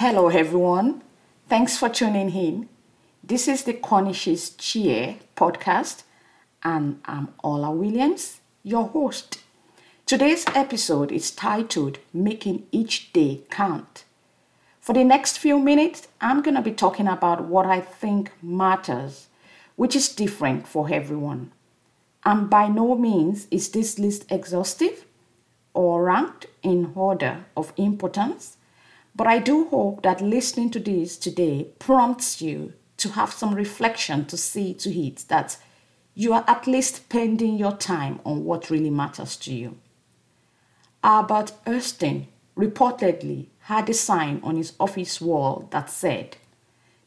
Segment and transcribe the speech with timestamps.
[0.00, 1.02] Hello, everyone.
[1.50, 2.70] Thanks for tuning in.
[3.22, 6.04] This is the Cornish's Cheer podcast,
[6.62, 9.42] and I'm Ola Williams, your host.
[10.06, 14.04] Today's episode is titled Making Each Day Count.
[14.80, 19.28] For the next few minutes, I'm going to be talking about what I think matters,
[19.76, 21.52] which is different for everyone.
[22.24, 25.04] And by no means is this list exhaustive
[25.74, 28.56] or ranked in order of importance,
[29.14, 34.26] but I do hope that listening to this today prompts you to have some reflection
[34.26, 35.56] to see to it that
[36.14, 39.78] you are at least spending your time on what really matters to you.
[41.02, 46.36] Albert Einstein reportedly had a sign on his office wall that said,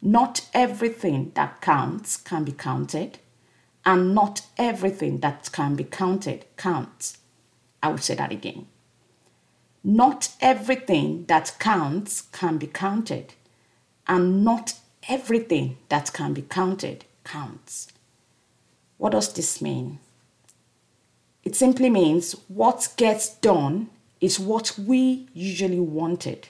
[0.02, 3.20] Not everything that counts can be counted,
[3.86, 7.18] and not everything that can be counted counts.
[7.84, 8.68] I will say that again.
[9.84, 13.34] Not everything that counts can be counted,
[14.08, 14.76] and not
[15.10, 17.90] everything that can be counted counts.
[18.98, 20.00] What does this mean?
[21.44, 23.90] It simply means what gets done
[24.22, 26.48] is what we usually wanted,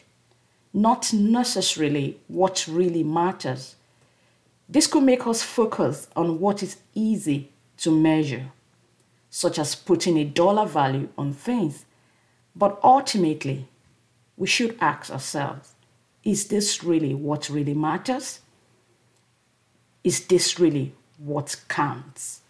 [0.71, 3.75] not necessarily what really matters.
[4.69, 8.51] This could make us focus on what is easy to measure,
[9.31, 11.85] such as putting a dollar value on things.
[12.55, 13.67] But ultimately,
[14.37, 15.73] we should ask ourselves
[16.23, 18.39] is this really what really matters?
[20.03, 22.41] Is this really what counts?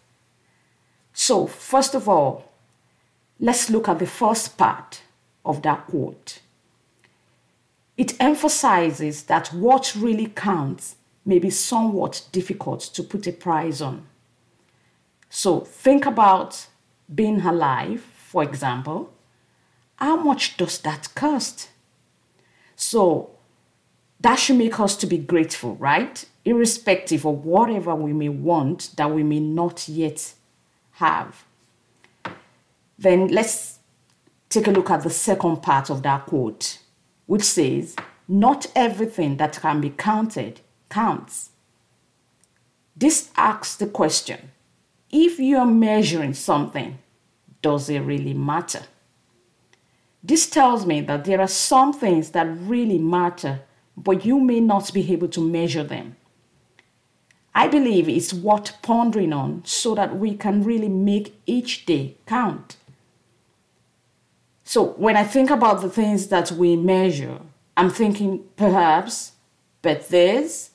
[1.12, 2.50] So, first of all,
[3.40, 5.02] let's look at the first part
[5.44, 6.40] of that quote.
[7.96, 14.06] It emphasizes that what really counts may be somewhat difficult to put a price on.
[15.30, 16.66] So think about
[17.12, 19.13] being alive, for example.
[20.04, 21.70] How much does that cost?
[22.76, 23.30] So
[24.20, 26.22] that should make us to be grateful, right?
[26.44, 30.34] Irrespective of whatever we may want that we may not yet
[30.90, 31.46] have.
[32.98, 33.78] Then let's
[34.50, 36.80] take a look at the second part of that quote,
[37.24, 37.96] which says,
[38.28, 41.48] Not everything that can be counted counts.
[42.94, 44.50] This asks the question
[45.10, 46.98] if you are measuring something,
[47.62, 48.82] does it really matter?
[50.26, 53.60] This tells me that there are some things that really matter,
[53.94, 56.16] but you may not be able to measure them.
[57.54, 62.76] I believe it's worth pondering on so that we can really make each day count.
[64.64, 67.38] So when I think about the things that we measure,
[67.76, 69.32] I'm thinking perhaps
[69.82, 70.70] birthdays,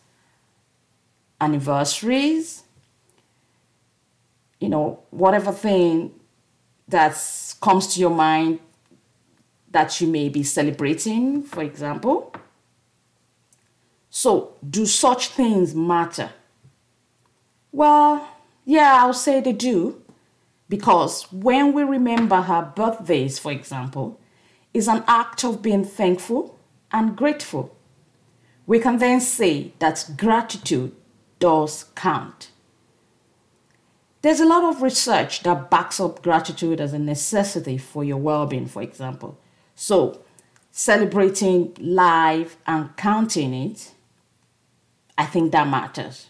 [1.42, 2.64] anniversaries,
[4.60, 6.12] you know, whatever thing
[6.88, 7.14] that
[7.62, 8.60] comes to your mind
[9.72, 12.34] that you may be celebrating, for example.
[14.10, 16.32] So, do such things matter?
[17.72, 18.28] Well,
[18.66, 20.02] yeah, I'll say they do.
[20.68, 24.20] Because when we remember her birthdays, for example,
[24.74, 26.60] is an act of being thankful
[26.92, 27.76] and grateful.
[28.68, 30.96] We can then say that gratitude
[31.40, 32.52] does count.
[34.22, 38.46] There's a lot of research that backs up gratitude as a necessity for your well
[38.46, 39.40] being, for example.
[39.82, 40.22] So,
[40.72, 43.92] celebrating life and counting it,
[45.18, 46.28] I think that matters.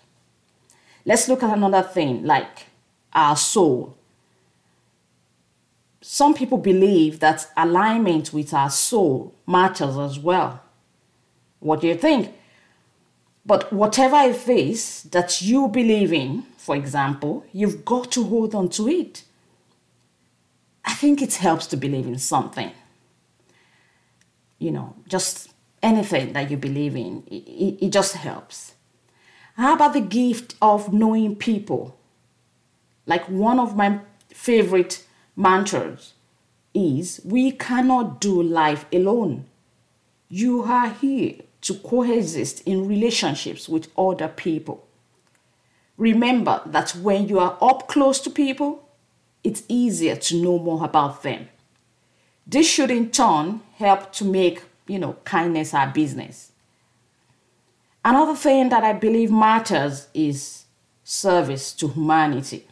[1.03, 2.67] Let's look at another thing like
[3.11, 3.97] our soul
[6.01, 10.61] some people believe that alignment with our soul matters as well.
[11.59, 12.33] What do you think?
[13.45, 18.69] But whatever it is that you believe in, for example, you've got to hold on
[18.69, 19.23] to it.
[20.85, 22.71] I think it helps to believe in something.
[24.59, 28.74] You know, just anything that you believe in, it, it just helps.
[29.56, 31.97] How about the gift of knowing people?
[33.06, 34.00] Like one of my
[34.30, 35.06] favorite
[35.36, 36.14] mantras
[36.74, 39.46] is we cannot do life alone.
[40.30, 44.85] You are here to coexist in relationships with other people.
[45.97, 48.88] Remember that when you are up close to people,
[49.44, 51.50] it's easier to know more about them.
[52.49, 56.51] This should in turn help to make, you know, kindness our business.
[58.03, 60.66] Another thing that I believe matters is
[61.03, 62.67] service to humanity.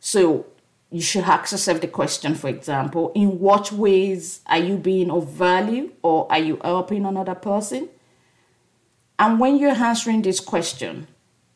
[0.00, 0.46] So
[0.90, 5.28] you should ask yourself the question, for example, in what ways are you being of
[5.28, 7.90] value or are you helping another person?
[9.18, 11.06] And when you're answering this question,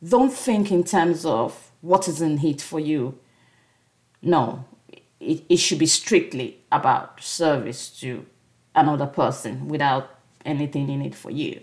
[0.07, 3.19] don't think in terms of what is in it for you.
[4.21, 4.67] No,
[5.23, 8.27] it, it should be strictly about service to
[8.75, 11.61] another person without anything in it for you.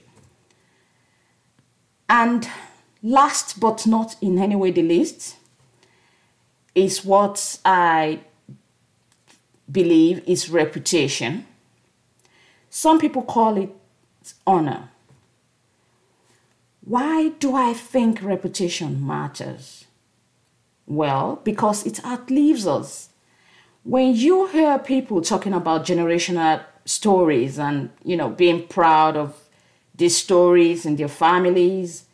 [2.08, 2.50] And
[3.04, 5.36] last but not in any way the least
[6.74, 8.22] is what I
[9.72, 11.46] believe is reputation.
[12.70, 13.72] Some people call it
[14.48, 14.90] honor.
[16.82, 19.86] Why do I think reputation matters?
[20.88, 23.09] Well, because it outlives us.
[23.84, 29.36] When you hear people talking about generational stories and, you know, being proud of
[29.96, 32.06] these stories and their families,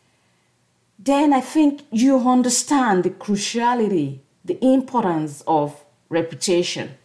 [0.98, 6.96] then I think you understand the cruciality, the importance of reputation.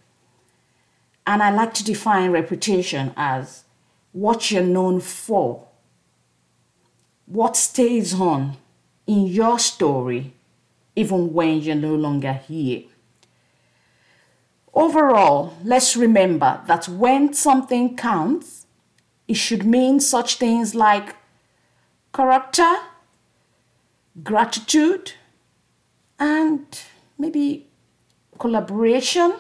[1.25, 3.63] And I like to define reputation as
[4.11, 5.67] what you're known for,
[7.25, 8.57] what stays on
[9.07, 10.33] in your story,
[10.95, 12.83] even when you're no longer here.
[14.73, 18.65] Overall, let's remember that when something counts,
[19.27, 21.15] it should mean such things like
[22.13, 22.75] character,
[24.23, 25.13] gratitude,
[26.19, 26.65] and
[27.17, 27.67] maybe
[28.39, 29.33] collaboration.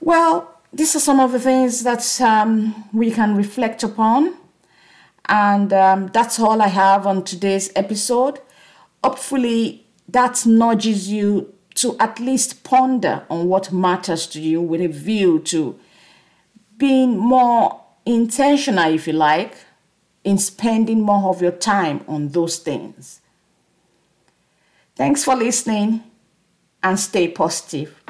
[0.00, 4.34] Well, these are some of the things that um, we can reflect upon.
[5.26, 8.40] And um, that's all I have on today's episode.
[9.02, 14.86] Hopefully, that nudges you to at least ponder on what matters to you with a
[14.86, 15.78] view to
[16.76, 19.56] being more intentional, if you like,
[20.22, 23.20] in spending more of your time on those things.
[24.96, 26.02] Thanks for listening
[26.82, 28.02] and stay positive.